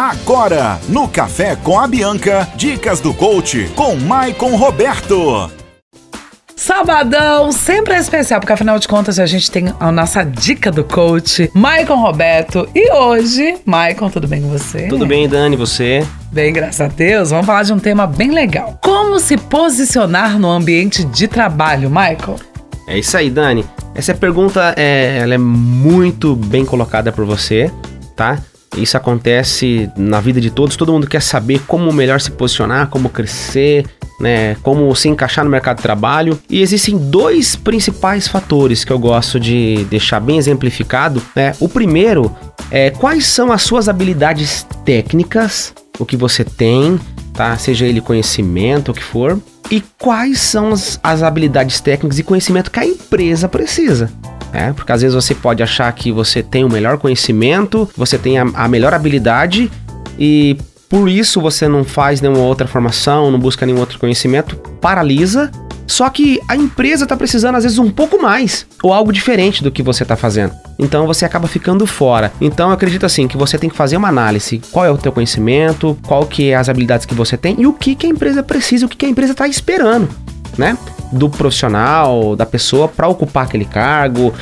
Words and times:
Agora, 0.00 0.80
no 0.88 1.06
Café 1.06 1.54
com 1.56 1.78
a 1.78 1.86
Bianca, 1.86 2.48
dicas 2.56 3.00
do 3.00 3.12
coach 3.12 3.70
com 3.76 3.96
Maicon 3.96 4.56
Roberto. 4.56 5.50
Sabadão 6.56 7.52
sempre 7.52 7.92
é 7.92 7.98
especial, 7.98 8.40
porque 8.40 8.54
afinal 8.54 8.78
de 8.78 8.88
contas 8.88 9.18
a 9.18 9.26
gente 9.26 9.50
tem 9.50 9.74
a 9.78 9.92
nossa 9.92 10.24
dica 10.24 10.70
do 10.70 10.84
coach, 10.84 11.50
Maicon 11.52 11.96
Roberto. 11.96 12.66
E 12.74 12.90
hoje, 12.90 13.58
Maicon, 13.66 14.08
tudo 14.08 14.26
bem 14.26 14.40
com 14.40 14.48
você? 14.48 14.88
Tudo 14.88 15.04
bem, 15.04 15.28
Dani, 15.28 15.54
você? 15.54 16.02
Bem, 16.32 16.50
graças 16.50 16.80
a 16.80 16.88
Deus. 16.88 17.28
Vamos 17.28 17.44
falar 17.44 17.64
de 17.64 17.72
um 17.74 17.78
tema 17.78 18.06
bem 18.06 18.30
legal. 18.30 18.78
Como 18.82 19.20
se 19.20 19.36
posicionar 19.36 20.38
no 20.38 20.48
ambiente 20.50 21.04
de 21.04 21.28
trabalho, 21.28 21.90
Michael? 21.90 22.36
É 22.86 22.98
isso 22.98 23.18
aí, 23.18 23.28
Dani. 23.28 23.66
Essa 23.94 24.14
pergunta 24.14 24.72
é, 24.78 25.18
ela 25.18 25.34
é 25.34 25.38
muito 25.38 26.34
bem 26.34 26.64
colocada 26.64 27.12
por 27.12 27.26
você, 27.26 27.70
tá? 28.16 28.38
Isso 28.76 28.96
acontece 28.96 29.90
na 29.96 30.20
vida 30.20 30.40
de 30.40 30.50
todos. 30.50 30.76
Todo 30.76 30.92
mundo 30.92 31.06
quer 31.06 31.20
saber 31.20 31.60
como 31.66 31.92
melhor 31.92 32.20
se 32.20 32.30
posicionar, 32.30 32.88
como 32.88 33.08
crescer, 33.08 33.84
né? 34.20 34.56
Como 34.62 34.94
se 34.94 35.08
encaixar 35.08 35.44
no 35.44 35.50
mercado 35.50 35.78
de 35.78 35.82
trabalho. 35.82 36.38
E 36.48 36.60
existem 36.60 36.96
dois 36.96 37.56
principais 37.56 38.28
fatores 38.28 38.84
que 38.84 38.92
eu 38.92 38.98
gosto 38.98 39.40
de 39.40 39.84
deixar 39.90 40.20
bem 40.20 40.38
exemplificado. 40.38 41.20
Né? 41.34 41.54
O 41.58 41.68
primeiro 41.68 42.34
é 42.70 42.90
quais 42.90 43.26
são 43.26 43.50
as 43.50 43.62
suas 43.62 43.88
habilidades 43.88 44.64
técnicas, 44.84 45.74
o 45.98 46.06
que 46.06 46.16
você 46.16 46.44
tem, 46.44 47.00
tá? 47.34 47.56
Seja 47.56 47.86
ele 47.86 48.00
conhecimento, 48.00 48.92
o 48.92 48.94
que 48.94 49.02
for. 49.02 49.38
E 49.70 49.82
quais 49.98 50.40
são 50.40 50.72
as, 50.72 50.98
as 51.02 51.22
habilidades 51.22 51.80
técnicas 51.80 52.18
e 52.18 52.22
conhecimento 52.22 52.70
que 52.70 52.80
a 52.80 52.86
empresa 52.86 53.48
precisa. 53.48 54.10
É, 54.52 54.72
porque 54.72 54.90
às 54.92 55.02
vezes 55.02 55.14
você 55.14 55.34
pode 55.34 55.62
achar 55.62 55.90
que 55.92 56.10
você 56.10 56.42
tem 56.42 56.64
o 56.64 56.68
melhor 56.68 56.98
conhecimento, 56.98 57.88
você 57.96 58.18
tem 58.18 58.38
a, 58.38 58.42
a 58.54 58.68
melhor 58.68 58.92
habilidade 58.92 59.70
e 60.18 60.56
por 60.88 61.08
isso 61.08 61.40
você 61.40 61.68
não 61.68 61.84
faz 61.84 62.20
nenhuma 62.20 62.40
outra 62.40 62.66
formação, 62.66 63.30
não 63.30 63.38
busca 63.38 63.64
nenhum 63.64 63.78
outro 63.78 63.98
conhecimento, 63.98 64.56
paralisa. 64.80 65.50
Só 65.86 66.08
que 66.08 66.40
a 66.48 66.56
empresa 66.56 67.04
está 67.04 67.16
precisando 67.16 67.56
às 67.56 67.64
vezes 67.64 67.78
um 67.78 67.90
pouco 67.90 68.20
mais 68.20 68.64
ou 68.82 68.92
algo 68.92 69.12
diferente 69.12 69.62
do 69.62 69.72
que 69.72 69.82
você 69.82 70.04
está 70.04 70.16
fazendo. 70.16 70.52
Então 70.78 71.06
você 71.06 71.24
acaba 71.24 71.48
ficando 71.48 71.86
fora. 71.86 72.32
Então 72.40 72.68
eu 72.68 72.74
acredito 72.74 73.06
assim 73.06 73.26
que 73.26 73.36
você 73.36 73.58
tem 73.58 73.68
que 73.70 73.76
fazer 73.76 73.96
uma 73.96 74.08
análise. 74.08 74.60
Qual 74.70 74.84
é 74.84 74.90
o 74.90 74.98
teu 74.98 75.12
conhecimento? 75.12 75.98
Qual 76.06 76.26
que 76.26 76.50
é 76.50 76.54
as 76.56 76.68
habilidades 76.68 77.06
que 77.06 77.14
você 77.14 77.36
tem 77.36 77.56
e 77.58 77.66
o 77.66 77.72
que, 77.72 77.94
que 77.94 78.06
a 78.06 78.10
empresa 78.10 78.42
precisa, 78.42 78.86
o 78.86 78.88
que, 78.88 78.96
que 78.96 79.06
a 79.06 79.08
empresa 79.08 79.32
está 79.32 79.48
esperando, 79.48 80.08
né? 80.56 80.76
Do 81.12 81.28
profissional, 81.28 82.36
da 82.36 82.46
pessoa 82.46 82.88
para 82.88 83.08
ocupar 83.08 83.44
aquele 83.44 83.64
cargo, 83.64 84.32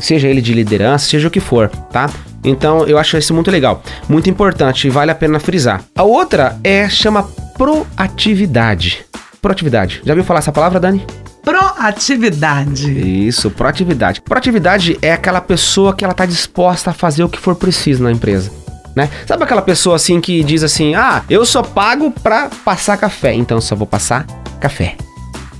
seja 0.00 0.28
ele 0.28 0.40
de 0.40 0.52
liderança, 0.52 1.06
seja 1.06 1.28
o 1.28 1.30
que 1.30 1.40
for, 1.40 1.68
tá? 1.68 2.10
Então 2.44 2.86
eu 2.86 2.98
acho 2.98 3.16
isso 3.16 3.34
muito 3.34 3.50
legal, 3.50 3.82
muito 4.08 4.30
importante 4.30 4.86
e 4.86 4.90
vale 4.90 5.10
a 5.10 5.14
pena 5.14 5.38
frisar. 5.38 5.82
A 5.96 6.02
outra 6.02 6.58
é 6.64 6.88
chama 6.88 7.22
proatividade. 7.56 9.04
Proatividade. 9.40 10.02
Já 10.04 10.14
viu 10.14 10.24
falar 10.24 10.40
essa 10.40 10.52
palavra, 10.52 10.80
Dani? 10.80 11.04
Proatividade. 11.42 13.26
Isso, 13.26 13.50
proatividade. 13.50 14.20
Proatividade 14.20 14.98
é 15.00 15.12
aquela 15.12 15.40
pessoa 15.40 15.94
que 15.94 16.04
ela 16.04 16.12
tá 16.12 16.26
disposta 16.26 16.90
a 16.90 16.94
fazer 16.94 17.24
o 17.24 17.28
que 17.28 17.38
for 17.38 17.54
preciso 17.54 18.02
na 18.02 18.12
empresa. 18.12 18.50
Né? 18.94 19.08
Sabe 19.26 19.44
aquela 19.44 19.62
pessoa 19.62 19.96
assim 19.96 20.20
que 20.20 20.42
diz 20.42 20.62
assim: 20.62 20.94
"Ah, 20.94 21.22
eu 21.30 21.44
só 21.46 21.62
pago 21.62 22.10
pra 22.10 22.50
passar 22.64 22.96
café, 22.96 23.32
então 23.32 23.60
só 23.60 23.76
vou 23.76 23.86
passar 23.86 24.26
café". 24.60 24.96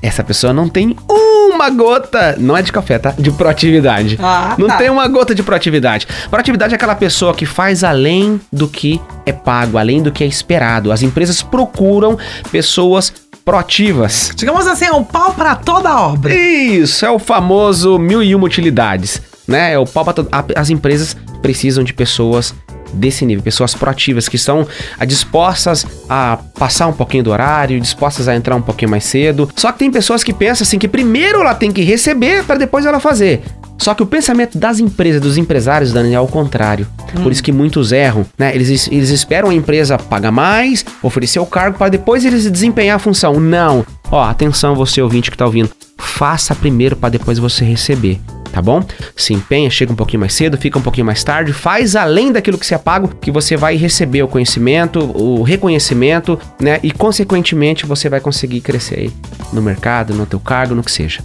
Essa 0.03 0.25
pessoa 0.25 0.53
não 0.53 0.69
tem 0.69 0.97
uma 1.09 1.69
gota, 1.69 2.37
não 2.39 2.57
é 2.57 2.63
de 2.63 2.73
café, 2.73 2.99
tá? 2.99 3.15
De 3.19 3.31
proatividade. 3.31 4.19
Ah, 4.23 4.55
não 4.59 4.67
tá. 4.67 4.77
tem 4.79 4.89
uma 4.89 5.07
gota 5.07 5.35
de 5.35 5.43
proatividade. 5.43 6.07
Proatividade 6.31 6.73
é 6.73 6.77
aquela 6.77 6.95
pessoa 6.95 7.35
que 7.35 7.45
faz 7.45 7.85
além 7.85 8.41
do 8.53 8.67
que 8.67 9.01
é 9.27 9.33
pago, 9.33 9.77
além 9.77 10.03
do 10.03 10.11
que 10.11 10.25
é 10.25 10.27
esperado. 10.27 10.91
As 10.91 11.03
empresas 11.03 11.43
procuram 11.43 12.17
pessoas 12.51 13.13
proativas. 13.45 14.33
Digamos 14.35 14.67
assim, 14.67 14.87
é 14.87 14.93
o 14.93 15.05
pau 15.05 15.35
para 15.35 15.55
toda 15.55 15.95
obra. 16.01 16.33
Isso, 16.35 17.05
é 17.05 17.11
o 17.11 17.19
famoso 17.19 17.99
mil 17.99 18.23
e 18.23 18.35
uma 18.35 18.47
utilidades, 18.47 19.21
né? 19.47 19.73
É 19.75 19.79
o 19.79 19.85
pau 19.85 20.05
para 20.05 20.15
toda... 20.15 20.31
As 20.57 20.71
empresas 20.71 21.17
precisam 21.43 21.83
de 21.85 21.93
pessoas 21.93 22.55
desse 22.93 23.25
nível, 23.25 23.43
pessoas 23.43 23.75
proativas 23.75 24.29
que 24.29 24.37
estão 24.37 24.67
ah, 24.99 25.05
dispostas 25.05 25.87
a 26.09 26.39
passar 26.59 26.87
um 26.87 26.93
pouquinho 26.93 27.25
do 27.25 27.31
horário, 27.31 27.81
dispostas 27.81 28.29
a 28.29 28.35
entrar 28.35 28.57
um 28.57 28.63
pouquinho 28.63 28.91
mais 28.91 29.05
cedo. 29.05 29.51
Só 29.57 29.73
que 29.73 29.79
tem 29.79 29.91
pessoas 29.91 30.25
que 30.25 30.33
pensam 30.33 30.65
assim 30.65 30.79
que 30.79 30.89
primeiro 30.89 31.41
ela 31.41 31.55
tem 31.55 31.73
que 31.73 31.83
receber 31.83 32.45
para 32.45 32.57
depois 32.57 32.87
ela 32.87 33.01
fazer. 33.01 33.43
Só 33.79 33.95
que 33.95 34.03
o 34.03 34.07
pensamento 34.07 34.59
das 34.59 34.79
empresas, 34.79 35.23
dos 35.23 35.39
empresários, 35.39 35.91
Dani, 35.91 36.13
é 36.13 36.21
o 36.21 36.27
contrário. 36.27 36.87
Hum. 37.17 37.23
Por 37.23 37.33
isso 37.33 37.43
que 37.43 37.51
muitos 37.51 37.93
erram, 37.93 38.27
né? 38.39 38.55
Eles, 38.55 38.89
eles 38.89 39.09
esperam 39.09 39.49
a 39.49 39.55
empresa 39.55 39.97
pagar 39.97 40.31
mais, 40.31 40.85
oferecer 41.03 41.39
o 41.39 41.47
cargo 41.47 41.79
para 41.79 41.89
depois 41.89 42.25
eles 42.25 42.51
desempenhar 42.51 42.97
a 42.97 42.99
função. 42.99 43.41
Não. 43.41 43.87
Ó, 44.11 44.23
atenção 44.23 44.75
você 44.75 45.01
ouvinte 45.01 45.31
que 45.31 45.37
tá 45.37 45.47
ouvindo. 45.47 45.71
Faça 45.97 46.55
primeiro 46.55 46.95
para 46.95 47.09
depois 47.09 47.39
você 47.39 47.65
receber 47.65 48.21
tá 48.53 48.61
bom? 48.61 48.83
Se 49.17 49.33
empenha, 49.33 49.71
chega 49.71 49.93
um 49.93 49.97
pouquinho 49.97 50.21
mais 50.21 50.35
cedo, 50.35 50.57
fica 50.57 50.79
um 50.79 50.83
pouquinho 50.83 51.07
mais 51.07 51.23
tarde, 51.25 51.53
faz 51.53 51.97
além 51.97 52.33
daquilo 52.33 52.59
que 52.59 52.67
você 52.67 52.75
é 52.75 52.79
pago, 52.79 53.09
que 53.21 53.31
você 53.31 53.57
vai 53.57 53.77
receber 53.77 54.23
o 54.23 54.29
conhecimento, 54.29 55.01
o 55.01 55.43
reconhecimento, 55.43 56.39
né? 56.61 56.79
E 56.83 56.91
consequentemente 56.91 57.87
você 57.87 58.09
vai 58.09 58.21
conseguir 58.21 58.61
crescer 58.61 58.99
aí 58.99 59.13
no 59.53 59.63
mercado, 59.63 60.15
no 60.15 60.27
teu 60.27 60.41
cargo, 60.41 60.75
no 60.75 60.83
que 60.83 60.93
seja. 60.93 61.21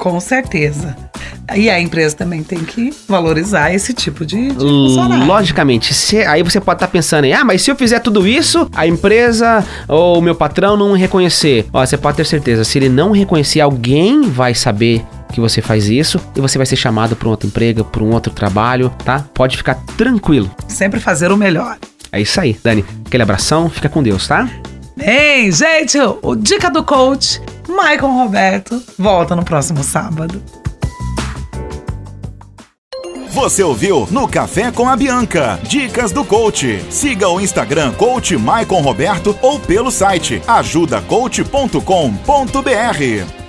Com 0.00 0.18
certeza. 0.18 0.96
E 1.54 1.68
a 1.68 1.78
empresa 1.78 2.16
também 2.16 2.42
tem 2.42 2.60
que 2.60 2.90
valorizar 3.06 3.74
esse 3.74 3.92
tipo 3.92 4.24
de, 4.24 4.48
de 4.48 4.54
funcionário. 4.54 5.26
Logicamente. 5.26 5.92
Se, 5.92 6.18
aí 6.24 6.42
você 6.42 6.58
pode 6.58 6.76
estar 6.76 6.86
tá 6.86 6.90
pensando 6.90 7.24
em, 7.24 7.34
ah, 7.34 7.44
mas 7.44 7.60
se 7.60 7.70
eu 7.70 7.76
fizer 7.76 7.98
tudo 7.98 8.26
isso, 8.26 8.66
a 8.74 8.86
empresa 8.86 9.62
ou 9.86 10.18
o 10.18 10.22
meu 10.22 10.34
patrão 10.34 10.74
não 10.74 10.92
reconhecer. 10.92 11.66
Ó, 11.70 11.84
você 11.84 11.98
pode 11.98 12.16
ter 12.16 12.24
certeza, 12.24 12.64
se 12.64 12.78
ele 12.78 12.88
não 12.88 13.10
reconhecer, 13.10 13.60
alguém 13.60 14.22
vai 14.22 14.54
saber 14.54 15.04
que 15.30 15.40
você 15.40 15.62
faz 15.62 15.88
isso 15.88 16.20
e 16.36 16.40
você 16.40 16.58
vai 16.58 16.66
ser 16.66 16.76
chamado 16.76 17.16
para 17.16 17.28
um 17.28 17.30
outro 17.30 17.46
emprego, 17.46 17.84
para 17.84 18.02
um 18.02 18.12
outro 18.12 18.32
trabalho, 18.32 18.90
tá? 19.04 19.24
Pode 19.34 19.56
ficar 19.56 19.76
tranquilo. 19.96 20.50
Sempre 20.68 21.00
fazer 21.00 21.32
o 21.32 21.36
melhor. 21.36 21.78
É 22.12 22.20
isso 22.20 22.40
aí, 22.40 22.58
Dani. 22.62 22.84
Aquele 23.06 23.22
abração, 23.22 23.70
fica 23.70 23.88
com 23.88 24.02
Deus, 24.02 24.26
tá? 24.26 24.48
Bem, 24.96 25.50
gente, 25.50 25.98
o 26.22 26.34
Dica 26.34 26.70
do 26.70 26.84
Coach, 26.84 27.40
Maicon 27.68 28.12
Roberto, 28.12 28.82
volta 28.98 29.34
no 29.34 29.44
próximo 29.44 29.82
sábado. 29.82 30.42
Você 33.30 33.62
ouviu 33.62 34.08
no 34.10 34.28
Café 34.28 34.72
com 34.72 34.88
a 34.88 34.96
Bianca. 34.96 35.60
Dicas 35.62 36.10
do 36.10 36.24
coach. 36.24 36.82
Siga 36.90 37.28
o 37.28 37.40
Instagram 37.40 37.92
Coach 37.92 38.36
Maicon 38.36 38.82
Roberto 38.82 39.38
ou 39.40 39.58
pelo 39.58 39.90
site 39.90 40.42
ajudacoach.com.br. 40.46 43.39